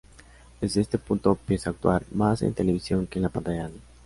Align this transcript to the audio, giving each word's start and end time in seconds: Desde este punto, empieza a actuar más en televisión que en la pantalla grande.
Desde 0.59 0.81
este 0.81 0.97
punto, 0.97 1.29
empieza 1.29 1.69
a 1.69 1.73
actuar 1.73 2.03
más 2.11 2.41
en 2.41 2.55
televisión 2.55 3.05
que 3.05 3.19
en 3.19 3.23
la 3.23 3.29
pantalla 3.29 3.57
grande. 3.59 3.79